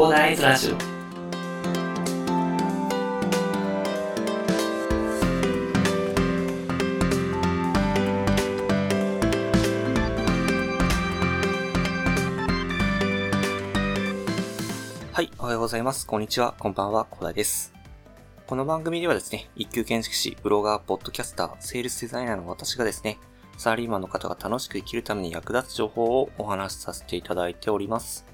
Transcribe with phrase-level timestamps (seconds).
[0.00, 0.76] コーダーイズラジオ
[15.12, 16.06] はい、おはようございます。
[16.06, 17.74] こんにちは、こんばんは、コーダです。
[18.46, 23.18] この番組ではですね、一級建築士、ブロガー、ポッドキャスター、セールスデザイナーの私がですね、
[23.58, 28.24] サラリーマンの方が楽しく生きるために役立つ情報をお話しさせていただいております。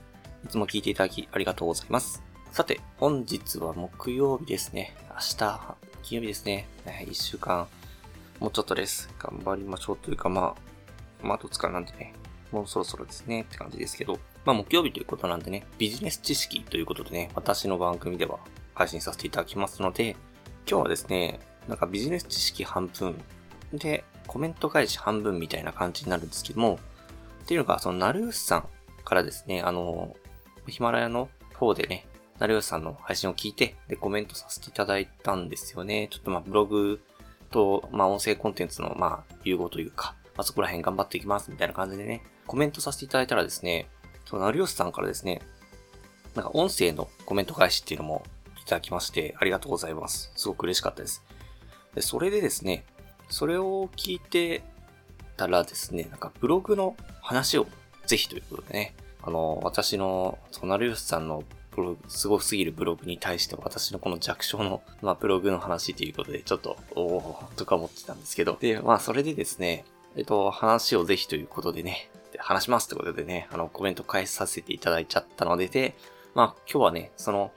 [0.47, 2.23] いつも聞いていただきありがとうございます。
[2.53, 4.95] さて、本日は木曜日ですね。
[5.11, 6.69] 明日、金曜日ですね。
[7.11, 7.67] 一週間、
[8.39, 9.13] もうちょっとです。
[9.19, 10.55] 頑張りましょうというか、ま
[11.21, 12.15] あ、まあ、あと2日なんでね、
[12.53, 18.39] もうそろそろですねって感じですけど、まあ木曜日ということなんでね、ビジネス知識ということでね、私の番組では
[18.75, 20.11] 配信させていただきますので、
[20.71, 23.21] 今日はですね、なんかビジネス知識半分
[23.73, 26.79] で、コメント返し半分みたいな感じになるんですけども、
[27.43, 28.69] っていうのが、その、なるよしさん
[29.05, 30.15] からですね、あの、
[30.71, 32.07] ヒマラヤの方でね、
[32.39, 36.09] なるよさんの配信を聞いて、で、コメントさせていただいたんですよね。
[36.11, 37.01] ちょっとまあ、ブログ
[37.51, 43.89] と、まあ、音声コンテンツの、まあ、融合というか、まあ、そこら辺頑張っていきます、みたいな感じでね、コメントさせていただいたらですね、
[44.27, 45.41] その、なるよさんからですね、
[46.35, 48.23] なんか音声のコメント返しっていうのも
[48.61, 50.31] いただきまして、ありがとうございます。
[50.37, 51.25] すごく嬉しかったです。
[51.95, 52.85] で、それでですね、
[53.31, 54.63] それを聞いて
[55.37, 57.67] たらですね、なんかブログの話を
[58.07, 58.95] ぜひということでね、
[59.27, 69.85] あの、私の、そのなるよしさんのブログ、すごすぎるブログに対して私のこの弱小の、 まあ、ブログの話ということで、ちょっと、おーとか思ってたんですけど、で、まあ、それでですね、
[70.17, 75.97] えっと、話をぜひということでね、で話しますってことでね、あの、コメント返させていただいちゃったので、で、
[76.35, 77.51] まあ、今日はね、その、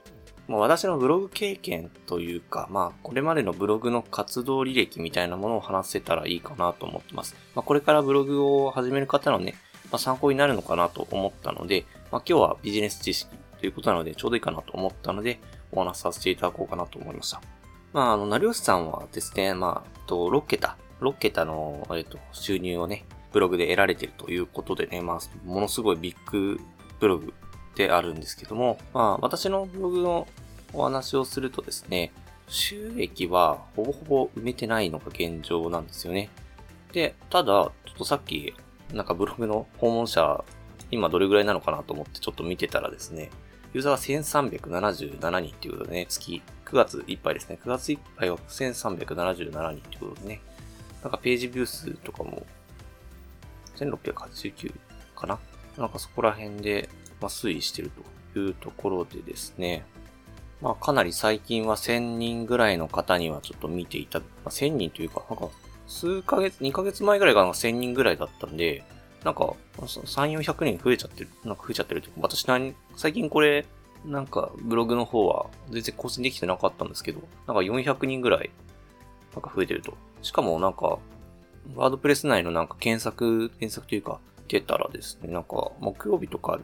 [0.48, 7.36] まあ、私のブログ経験というか、まあ、これまでのブログの活動履歴みたいなものを話せたらいいかなと思ってます。
[7.54, 9.54] まあ、これからブログを始める方のね、
[9.90, 15.40] まあ、参考になるのかなと思ったので、まあ、今日はビジネス知識ということなので、ちょうどいいかなと思ったので、
[15.72, 17.40] お話しさせていただこうかなと思いました。
[17.92, 26.60] まあ、あの、成吉さんはですね、まあ、と6桁、6桁の、えっと、収入をね、ブログで得られてるということでね、まあ、ものすごいビッグ
[26.98, 27.32] ブログ
[27.74, 30.28] であるんですけども、まあ、私のブログの
[30.72, 32.12] お話をするとですね、
[32.48, 36.28] 収益はほぼほぼ埋めてないのが現状なんですよね。
[36.92, 38.54] で、ただ、ちょっとさっき、
[38.92, 40.44] なんかブログの訪問者、
[40.90, 43.30] 今どれぐらいなのかなと思ってちょっと見てたらですね、
[43.72, 47.58] ユーザーが1377人っていうことでね、月、9月いっぱいですね。
[47.64, 50.40] 9月いっぱいは1377人っていうことでね、
[51.02, 52.44] なんかページビュー数とかも、
[53.76, 54.74] 1689
[55.14, 55.38] かな？
[55.78, 56.88] なんかそこら辺で、
[57.20, 57.90] ま、推移してる
[58.34, 59.84] というところでですね、
[60.60, 65.48] まあかなり最近は1000人ぐらいの方にはちょっと見ていた、まあ、1000人というか、なんか
[65.90, 68.84] 数ヶ月、2ヶ月前ぐらいがなんか1000人ぐらいだったんで、
[69.24, 73.66] なんか3、400人増えちゃってる、なんか増えちゃってるというか、私何、最近これ、
[74.06, 78.50] なんかブログの方は全然更新できてなかったんですけど、なんか400人ぐらい、
[79.34, 79.94] なんか増えてると。
[80.22, 80.98] しかもなんか、
[81.74, 86.58] ワードプレス内のなんか検索、検索というか、出たらですね、なんか木曜日とか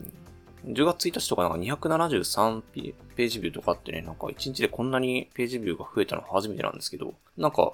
[0.65, 7.73] に10月1日とかなんか273ページビューとかあってね、なんか1日でこんなにページビューが増えたのは初めてなんですけど、なんか、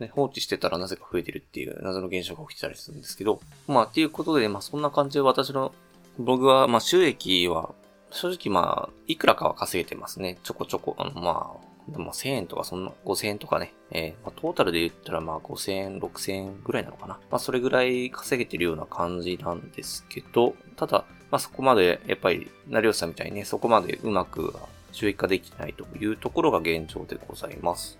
[0.00, 5.72] ね、放置してたらなぜか増えてるっていう謎の現象が起きてたりするんですけど、まあっていうことで、まあそんな感じで私の
[6.18, 7.74] ブログは、まあ収益は、
[8.10, 10.38] 正直まあ、いくらかは稼げてますね。
[10.44, 10.94] ちょこちょこ。
[10.98, 13.74] あの、まあ、でも1000円とかそんな、5000円とかね。
[13.90, 17.18] えーまあ、トータルで言ったらまあ5000円、6000円ぐらいなのかな。
[17.30, 24.54] まあそれぐらい稼げてるような感じなんですけど、ただ、まあそこまで、やっぱり、成吉さんみたいにね、そこまでうまく
[24.92, 27.98] 収益化できないというところが現状でございます。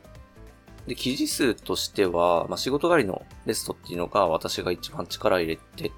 [0.86, 5.92] で、記事数としては、まあ仕事帰りのレストっていうのが私が一番力入れて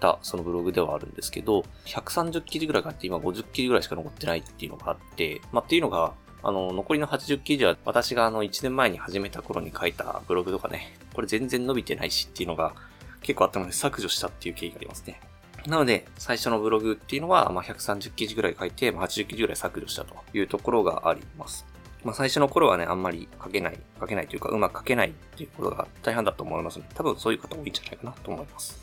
[0.00, 12.74] た、そのブログではあるんですけど、130記事ぐらいがあって、今50記事ぐらいしか残ってないっていうのがあって、まあっていうのが、あの、残りの80記事は私があの1年前に始めた頃に書いたブログとかね、これ全然伸びてないしっていうのが
[13.20, 15.20] 結構あったので削除したっていう経緯がありますね。
[15.66, 21.64] なので、最初のブログっていうのは、まあ、130記事ぐらい書いて、まあ、80記事ぐらい削除したというところがあります。
[22.04, 28.80] まあ、最初の頃はね、あんまり書けない、書けないというか、うまく書けないっていうことが大半だと思いますので、多分そういう方多いんじゃないかなと思います。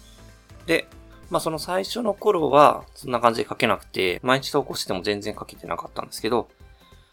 [0.66, 0.88] で、
[1.30, 6.50] まあその最初の頃は、そんな感じで書けなくて、毎日投稿しても全然書けてなかったんですけど、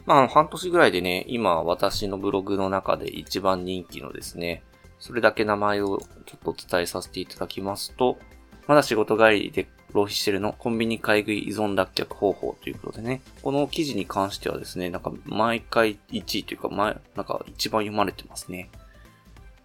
[0.05, 4.63] まあ半年ぐらいでね、今私のブログの中で一番人気のですね、
[4.99, 8.19] それだけ名前をちょっとお伝えさせていただきますと、
[8.67, 10.53] まだ仕事帰りで浪費してるの？
[10.53, 18.71] コンビニ買い食い依存脱却方法ということでね、この記事に関してはですね、なんか毎回1位というか、前、なんか一番読まれてますね。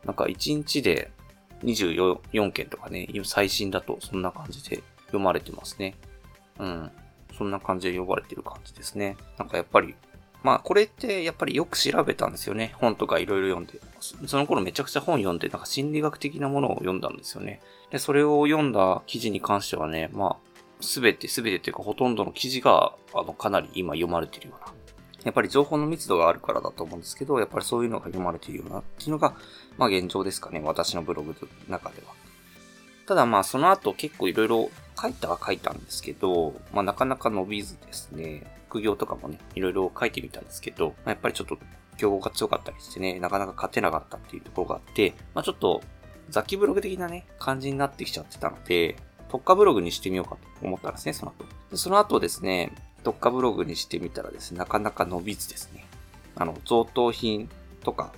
[0.05, 1.11] なんか1日で
[1.63, 5.95] 24件とかね、最新だとそんな感じで読まれてますね。
[6.59, 6.91] うん。
[7.37, 9.17] そんな感じで呼ばれてる感じですね。
[9.37, 9.95] なんかやっぱり、
[10.43, 12.73] まあこれってやっぱりよく調べたんですよね。
[12.77, 13.79] 本とかいろいろ読んで。
[14.27, 17.61] その頃めちゃくちゃ本読んで、なんか心理学的なものを読んだんですよね。
[17.91, 24.73] で、それを読んだ記事に関してはね、まあ、すべてすべてっていうかほとんどの記事が、あの、かなり今読まれているような。
[25.23, 29.35] やっぱり情報の密度があるからだと思うんですけど、やっぱりそういうのが読まれているようなっていうのが、
[29.77, 30.61] まあ現状ですかね。
[30.63, 32.13] 私のブログの中では。
[33.05, 41.57] ただまあその後結構いろいろ書いたは書いたんですけど、まあなかなか伸びずですね、副業とかもね、いろいろ書いてみたんですけど、まあ、やっぱりちょっと
[41.97, 45.81] 競合が強かったりしてね、なかなか勝てなかったっていうところがあって、まあちょっと
[46.29, 48.95] 雑記ブログ的なね、感じになってきちゃってたので、
[49.29, 51.45] 特化ブログにしてみようかと思ったんですね、その後。
[51.71, 52.73] でその後ですね、
[53.03, 55.85] 特化ブログにしてみたらですね、なかなか伸びずですね。
[56.35, 57.49] あの、贈答品
[57.83, 58.13] とか、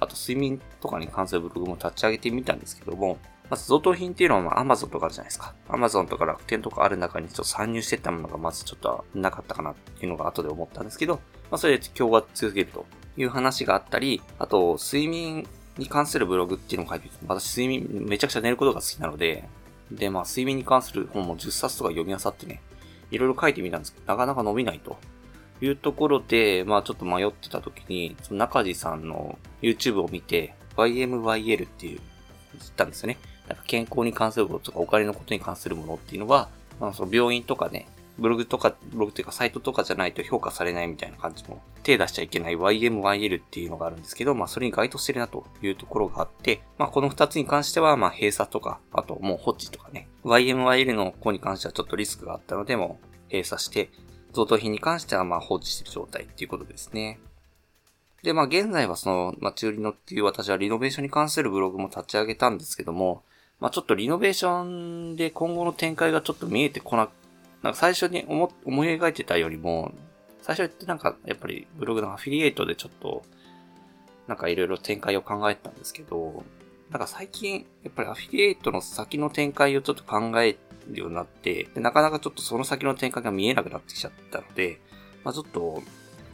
[0.00, 3.18] あと睡眠とかに関するブログも立ち上げてみたんですけども、
[3.50, 5.54] まず贈答品っていうのはまあ Amazon とかあるじゃないですか。
[5.68, 11.16] Amazon とか楽天とかある中にちょっと参入してたものがまずちょっとなかったかなっていうのが後で思ったんですけど、
[11.50, 15.46] まあそれで今日は続けるという話があったり、あと睡眠
[15.78, 19.48] に関するブログっていうのを書いて私睡眠めちゃくちゃ寝ることが好きなので、
[19.90, 22.60] でまあ睡眠に関する本も10冊とか読み漁ってね、
[23.10, 24.96] いろいろ書いてみたんですけど、なかなか伸びないと。
[25.60, 32.00] いうところで、まあちょっと迷ってた時に、その中地さんの YouTube を見て、YMYL っていう、
[32.58, 33.18] 言ったんですよね。
[33.48, 36.48] なんか健康に関することとかお金のことに関するものっていうのは、
[36.80, 37.86] まあその病院とかね、
[38.18, 53.00] ブログとか、ブログっていうかサイトとかじゃないと評価されないみたいな感じも、手出しちゃいけない YMYL っていうのがあるんですけど、まあそれに該当してるなというところがあって、まあこの二つに関しては、まあ閉鎖とか、あともう放置とかね、YMYL の子に関してはちょっとリスクがあったので、も
[53.30, 53.90] 閉鎖して、
[54.32, 57.18] 贈答品に関してはまあ放置してる状態っていうことですね。
[58.22, 63.22] で、まあ現在はその、まあ中リノっていう私はリノベーションに関するブログも立ち上げたんですけども、
[63.58, 67.10] まあちょっとリノベーションで今後の展開がちょっと見えてこなく、
[67.62, 69.92] なんか最初に思思い描いてたよりも、
[70.40, 73.22] 最初ってなんかやっぱりブログのアフィリエイトでちょっと、
[74.26, 76.44] なんかいろいろ展開を考えてたんですけど、
[76.90, 84.80] なんか最近、やっぱりアフィリエイトの先の展開をちょっと考えるようになって、でなかなかちょっとその先の展開が見えなくなってきちゃったので、
[85.24, 85.82] まあちょっと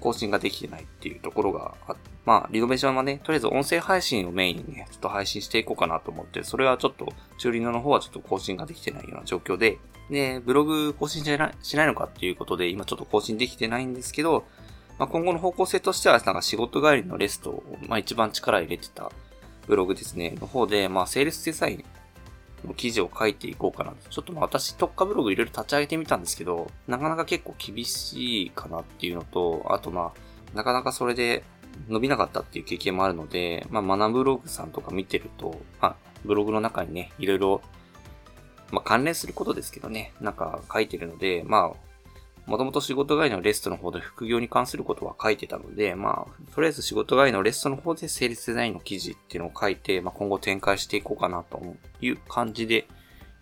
[0.01, 1.97] 更新ができてないっていうところがあ
[2.29, 7.09] まあ、リノベーションはね、とりあえず音声配信をメインにね、ちょっと配信していこうかなと思って、それはちょっと、
[7.39, 9.79] 中リノの方はちょっと更新ができてないような状況で、
[10.11, 14.45] で、ブログ更新しないしないのかっていうことで、今ちょっと更新できてないんですけど、
[14.99, 19.13] まあ、今後の方向性としては、なんか仕事帰りのレストを、まあ、一番力入れてた
[19.67, 21.85] ブログですね、の方で、まあ、セールスデザイン
[22.67, 24.11] の記事を書いていこうかなと。
[24.11, 31.45] ちょっとまあ私特化ブログいろいろ立ち上げてみたんですけど、なかなか結構厳しいかなっていうのと、あとまあ、なかなかそれで
[31.89, 37.61] 伸びなかったっていう経験もあるので、まあ、マナブログさんとか見てると、まあ、ブログの中にね、いろいろ、
[38.71, 41.89] まあ、関連することですけどね、なんか書いてるので、まあ、
[42.49, 51.61] もともと仕事帰りのレストの方で副業に関することは書いてたので、まあ、とりあえず仕事帰りのレストの方でセールスデザインの記事っていうのを書いて、まあ、今後展開していこうかなと
[52.01, 52.89] いう感じで、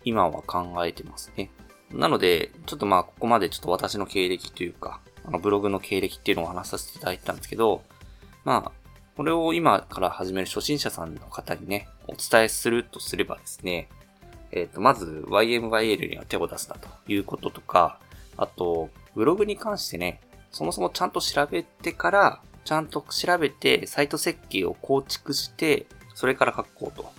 [0.03, 1.51] 今は考えてますね。
[1.91, 7.83] なので、ちょっとまあ、ここまでちょっと私の経歴というか、あのブログの経歴っていうのを話させていただいたんですけど、
[8.43, 8.71] まあ、
[9.15, 13.89] これを今から始める初心者さんの方にね、お伝えするとすればですね、
[14.51, 17.99] えっ、ー、と、まず YMYL には手を出すなということとか、
[18.37, 27.11] あと、ブログに関してね、そもそもちゃんと調べてから、ちゃんと調べて、サイト設計を構築して、それから書こうと。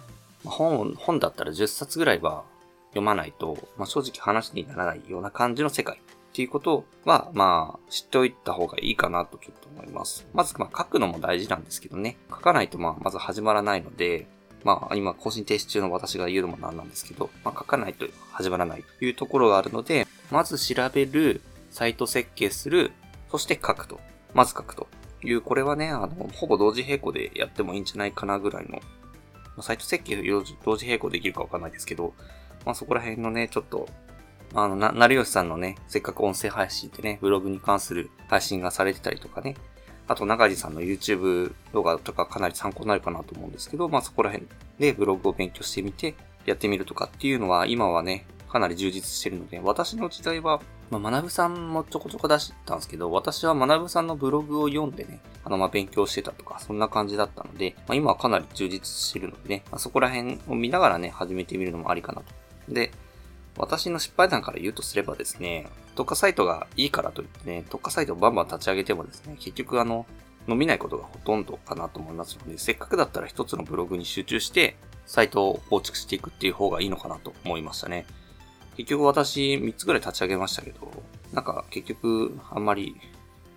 [0.45, 2.45] 本、本だったら10冊ぐらいは
[2.91, 6.01] 読まないと、まあ、正直話にならないような感じの世界っ
[6.33, 10.27] ていうことは、まあ、知っておいた方がいいかなとちょっと思います。
[10.33, 12.17] まず、まあ、書くのも大事なんですけどね。
[12.31, 14.27] 書かないと、まあ、まず始まらないので、
[14.65, 22.93] まあ、今、更新停止中の私が言うのもなんなんですけど、まあ、書かないと始まらないというところがあるので、まず調べる、サイト設計する、
[23.31, 24.01] そして書くと。
[24.35, 24.89] まず書くと
[25.23, 28.81] いう、これはね、あの、ほぼ同時並行でやってもいいんじゃないかなぐらいの、
[29.57, 30.17] まサイト設計
[30.65, 32.15] 同時並行できるかわかんないですけど、
[32.65, 33.89] まあそこら辺のね、ちょっと、
[34.55, 39.57] あの、な、なるよしさんのね、せっかく音声配信ってね、ブログに関する配信がされてたりとかね、
[40.09, 44.49] あと、中地さんの YouTube 動画とかかなり参考になるかなと思うんですけど、まあそこら辺
[44.79, 46.15] でブログを勉強してみて、
[46.47, 50.61] やってみるとかっていうのは、今はね、かなり充実してるので、私の時代は、
[50.91, 62.73] まあ、学さんもちょこちょこ出してたんですけど、私は学さんのブログを読んでね、あの、ま、勉強してたとか、そんな感じだったので、まあ、今はかなり充実してるのでね、まあ、そこら辺を見ながらね、始めてみるのもありかなと。
[62.73, 62.91] で、
[63.59, 70.07] 私の失敗談から言うとすればですね、特化サイトがいいからといってね、特化サイトをバンバン立ち上げてもですね、結局あの、
[70.47, 78.07] 伸びないことがほとんどかなと思いますので、せっかくだったら一つのブログに集中して、サイトを構築していくっていう方がいいのかなと思いましたね。
[78.77, 80.91] 結局私3つぐらい立ち上げましたけど、
[81.33, 82.97] なんか結局あんまり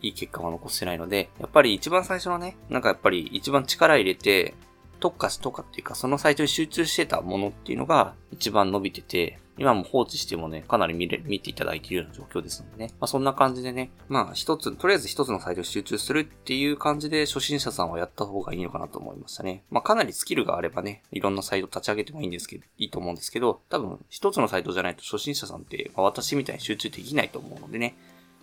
[0.01, 4.55] いい結果は残してないので、やっぱり一番最初のね、なんかやっぱり一番力入れて、
[5.01, 12.93] 特化しとかっていうか、そのサイトに集中してたものっていうのが一番伸びてて、今も放置してもね、かなり見れ、見ていただいているような状況ですのでね。
[12.99, 19.63] まあそんな感じでね、まあ一つ、とりあえず一つのサイトに集中するっていう感じで初心者さんはやった方がいいのかなと思いましたね。
[19.71, 27.95] まあかなりスキルがあればね、いろんなサイト立ち上げてもいいんですけど、いいと思うんですけど、多分一つのサイトじゃないと初心者さんって、まあ、私みたいに集中できないと思うのでね、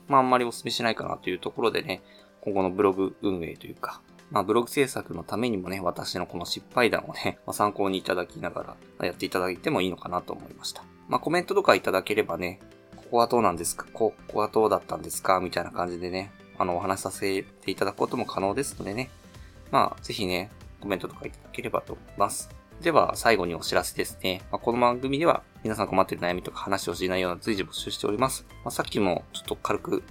[0.08, 2.02] まああんまりお勧めしないかなというところでね、
[2.42, 10.82] 今後のブログ運営というか、まあ、ブログ制作のためにもね、私のこの失敗談をね、 まあ、参考にいただきながらやっていただいてもいいのかなと思いました。
[11.08, 12.60] まあ、コメントとかいただければね、
[12.96, 19.10] ここはどうなんですかここはどうだったんですかみたいな感じでね、あの、お話しさせていただくことも可能ですのでね。
[19.70, 22.50] まあ、ぜひね、コメントとかいただければと思います。
[22.82, 24.42] では、最後にお知らせですね。
[24.52, 28.46] まあ、この番組では、皆さん困っている悩みとか話してほしい内容を随時募集しております。
[28.64, 30.04] まあ、さっきもちょっと軽く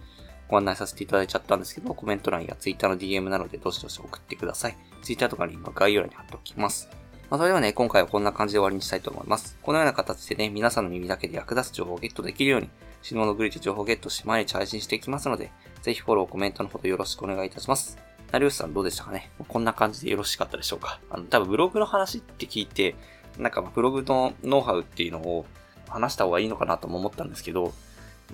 [0.49, 4.77] ご案内させていただいちゃったんですけど、コメント欄や Twitter の DM なのでどしどし送ってください。
[5.01, 6.89] Twitter とかに概要欄に貼っておきます。
[7.29, 9.57] まあ、それではね、今回はこんな感じで終わりにしたいと思います。
[9.61, 12.69] このような形でね、皆さんの耳だけで役立つ情報をゲットできるように、
[13.01, 15.51] 死ぬものグリで情報をゲットし、毎日配信していきますので、
[15.81, 17.97] ぜひフォロー、コメントのほどよろしくお願いいたします。
[18.31, 19.29] 成吉さんどうでしたかね？
[19.47, 20.99] こんな感じでよろしかったでしょうか？
[21.09, 22.95] あの、多分ブログの話って聞いて、
[23.37, 25.45] なんかブログのノウハウっていうのを
[25.89, 27.73] 話した方がいいのかなとも思ったんですけど、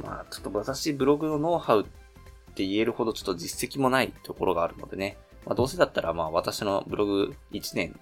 [0.01, 1.85] まあ、ちょっと私ブログのノウハウっ
[2.53, 5.17] って言えるほどちょっと実績もないところがあるのでね。
[5.45, 7.99] まあ、どうせだったらまあ私のブログ1年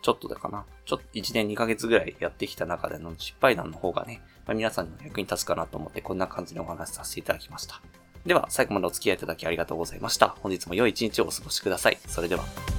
[0.00, 0.64] ちょっとだかな。
[0.86, 7.82] ちょっと1年2ヶ月ぐらいやってきた中での失敗談の方がね、まあ、皆さんに役に立つかなと思ってこんな感じでお話しさせていただきました。
[8.24, 10.28] では、最後までお付き合いいただきありがとうございました。
[10.40, 11.98] 本日も良い一日をお過ごしください。
[12.06, 12.77] それでは。